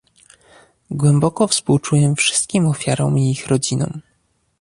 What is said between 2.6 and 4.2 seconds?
ofiarom i ich rodzinom